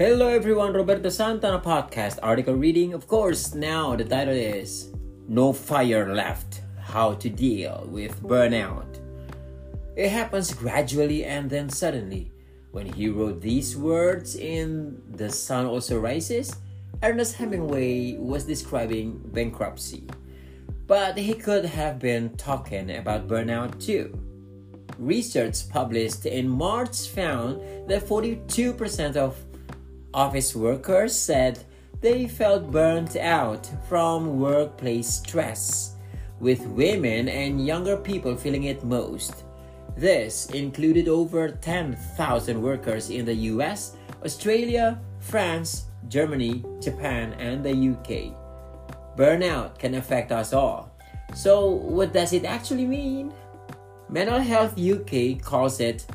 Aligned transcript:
Hello 0.00 0.28
everyone, 0.28 0.72
Roberto 0.72 1.10
Santana 1.10 1.58
podcast 1.58 2.18
article 2.22 2.54
reading. 2.54 2.94
Of 2.94 3.06
course, 3.06 3.54
now 3.54 3.94
the 3.94 4.02
title 4.06 4.32
is 4.32 4.88
No 5.28 5.52
Fire 5.52 6.14
Left 6.14 6.62
How 6.80 7.12
to 7.16 7.28
Deal 7.28 7.86
with 7.86 8.22
Burnout. 8.22 8.98
It 9.96 10.08
happens 10.08 10.54
gradually 10.54 11.26
and 11.26 11.50
then 11.50 11.68
suddenly. 11.68 12.32
When 12.70 12.86
he 12.86 13.10
wrote 13.10 13.42
these 13.42 13.76
words 13.76 14.36
in 14.36 15.02
The 15.16 15.28
Sun 15.28 15.66
Also 15.66 16.00
Rises, 16.00 16.56
Ernest 17.02 17.34
Hemingway 17.34 18.16
was 18.16 18.44
describing 18.44 19.20
bankruptcy. 19.34 20.04
But 20.86 21.18
he 21.18 21.34
could 21.34 21.66
have 21.66 21.98
been 21.98 22.38
talking 22.38 22.96
about 22.96 23.28
burnout 23.28 23.78
too. 23.78 24.18
Research 24.98 25.68
published 25.68 26.24
in 26.24 26.48
March 26.48 27.08
found 27.08 27.60
that 27.86 28.08
42% 28.08 29.16
of 29.16 29.36
office 30.14 30.54
workers 30.54 31.16
said 31.16 31.58
they 32.00 32.26
felt 32.26 32.70
burnt 32.70 33.16
out 33.16 33.68
from 33.88 34.40
workplace 34.40 35.08
stress, 35.08 35.96
with 36.40 36.66
women 36.66 37.28
and 37.28 37.66
younger 37.66 37.96
people 37.96 38.36
feeling 38.36 38.64
it 38.64 38.84
most. 38.84 39.44
This 39.96 40.46
included 40.50 41.08
over 41.08 41.48
10,000 41.48 42.62
workers 42.62 43.10
in 43.10 43.24
the 43.24 43.34
US, 43.52 43.96
Australia, 44.24 45.00
France, 45.18 45.86
Germany, 46.08 46.64
Japan, 46.80 47.34
and 47.38 47.62
the 47.62 47.72
UK. 47.72 48.34
Burnout 49.16 49.78
can 49.78 49.94
affect 49.96 50.32
us 50.32 50.52
all. 50.52 50.90
So, 51.34 51.68
what 51.68 52.12
does 52.12 52.32
it 52.32 52.44
actually 52.44 52.86
mean? 52.86 53.32
Mental 54.08 54.40
Health 54.40 54.74
UK 54.78 55.40
calls 55.40 55.78
it 55.78 56.06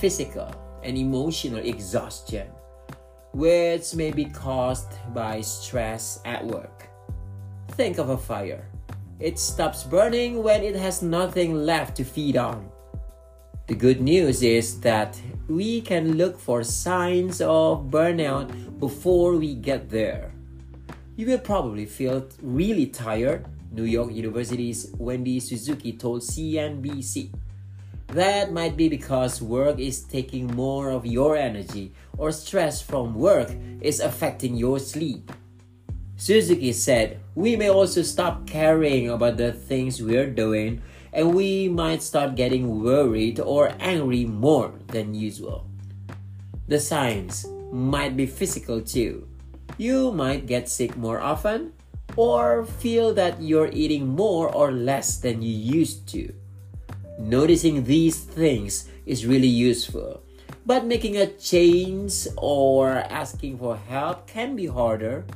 physical 0.00 0.50
and 0.82 0.96
emotional 0.96 1.60
exhaustion, 1.60 2.48
which 3.32 3.94
may 3.94 4.10
be 4.10 4.24
caused 4.24 4.92
by 5.14 5.40
stress 5.40 6.20
at 6.24 6.44
work. 6.44 6.88
Think 7.72 7.98
of 7.98 8.10
a 8.10 8.18
fire. 8.18 8.66
It 9.20 9.38
stops 9.38 9.84
burning 9.84 10.42
when 10.42 10.62
it 10.62 10.74
has 10.74 11.02
nothing 11.02 11.54
left 11.54 11.96
to 11.98 12.04
feed 12.04 12.36
on. 12.36 12.70
The 13.66 13.74
good 13.74 14.00
news 14.00 14.42
is 14.42 14.80
that 14.80 15.20
we 15.46 15.80
can 15.80 16.16
look 16.16 16.38
for 16.38 16.64
signs 16.64 17.40
of 17.40 17.90
burnout 17.90 18.50
before 18.80 19.36
we 19.36 19.54
get 19.54 19.90
there. 19.90 20.32
You 21.16 21.26
will 21.26 21.38
probably 21.38 21.86
feel 21.86 22.26
really 22.42 22.86
tired 22.86 23.46
New 23.72 23.84
York 23.84 24.12
University's 24.12 24.90
Wendy 24.98 25.38
Suzuki 25.38 25.92
told 25.92 26.22
CNBC. 26.22 27.30
That 28.12 28.50
might 28.52 28.76
be 28.76 28.88
because 28.88 29.40
work 29.40 29.78
is 29.78 30.02
taking 30.02 30.48
more 30.48 30.90
of 30.90 31.06
your 31.06 31.36
energy 31.36 31.92
or 32.18 32.32
stress 32.32 32.82
from 32.82 33.14
work 33.14 33.54
is 33.80 34.00
affecting 34.00 34.56
your 34.56 34.80
sleep. 34.80 35.30
Suzuki 36.16 36.72
said, 36.72 37.20
We 37.34 37.54
may 37.54 37.70
also 37.70 38.02
stop 38.02 38.46
caring 38.46 39.08
about 39.08 39.36
the 39.36 39.52
things 39.52 40.02
we're 40.02 40.28
doing 40.28 40.82
and 41.12 41.34
we 41.34 41.68
might 41.68 42.02
start 42.02 42.34
getting 42.34 42.82
worried 42.82 43.38
or 43.38 43.72
angry 43.78 44.24
more 44.24 44.74
than 44.88 45.14
usual. 45.14 45.66
The 46.66 46.80
signs 46.80 47.46
might 47.70 48.16
be 48.16 48.26
physical 48.26 48.80
too. 48.80 49.28
You 49.78 50.10
might 50.10 50.46
get 50.46 50.68
sick 50.68 50.96
more 50.96 51.20
often 51.20 51.72
or 52.16 52.66
feel 52.66 53.14
that 53.14 53.40
you're 53.40 53.70
eating 53.72 54.08
more 54.08 54.52
or 54.52 54.72
less 54.72 55.18
than 55.18 55.42
you 55.42 55.54
used 55.54 56.08
to. 56.08 56.34
Noticing 57.20 57.84
these 57.84 58.18
things 58.18 58.88
is 59.04 59.26
really 59.26 59.46
useful, 59.46 60.22
but 60.64 60.86
making 60.86 61.18
a 61.18 61.26
change 61.26 62.26
or 62.38 63.04
asking 63.12 63.58
for 63.58 63.76
help 63.76 64.26
can 64.26 64.56
be 64.56 64.64
harder. 64.64 65.26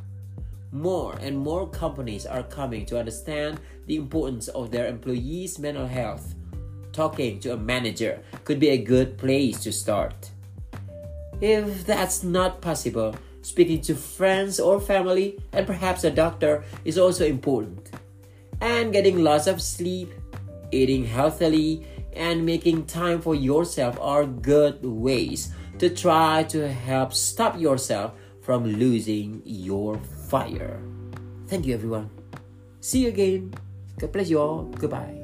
More 0.73 1.15
and 1.21 1.37
more 1.37 1.69
companies 1.69 2.25
are 2.25 2.43
coming 2.43 2.87
to 2.87 2.99
understand 2.99 3.61
the 3.87 3.97
importance 3.97 4.49
of 4.49 4.71
their 4.71 4.89
employees' 4.89 5.59
mental 5.59 5.87
health. 5.87 6.35
Talking 6.93 7.39
to 7.41 7.53
a 7.53 7.57
manager 7.57 8.19
could 8.45 8.59
be 8.59 8.71
a 8.71 8.79
good 8.79 9.19
place 9.19 9.61
to 9.61 9.71
start. 9.71 10.31
If 11.43 11.85
that's 11.85 12.25
not 12.25 12.63
possible, 12.63 13.15
speaking 13.43 13.83
to 13.83 13.95
friends 13.95 14.59
or 14.59 14.81
family, 14.81 15.39
and 15.53 15.67
perhaps 15.67 16.03
a 16.05 16.11
doctor 16.11 16.65
is 16.87 16.97
also 16.97 17.27
important. 17.27 17.91
And 18.63 18.91
getting 18.91 19.23
lots 19.23 19.47
of 19.47 19.61
sleep, 19.61 20.09
eating 20.71 21.05
healthily, 21.05 21.87
and 22.15 22.47
making 22.47 22.87
time 22.87 23.21
for 23.21 23.35
yourself 23.35 23.99
are 24.01 24.25
good 24.25 24.85
ways 24.85 25.53
to 25.79 25.91
try 25.91 26.45
to 26.45 26.69
help 26.69 27.13
stop 27.13 27.59
yourself 27.59 28.13
from 28.43 28.65
losing 28.65 29.43
your 29.45 29.99
fire. 30.29 30.81
Thank 31.49 31.67
you, 31.67 31.75
everyone. 31.75 32.11
See 32.81 33.01
you 33.01 33.09
again. 33.09 33.55
God 33.99 34.13
bless 34.13 34.29
you 34.29 34.39
all. 34.39 34.65
Goodbye. 34.65 35.24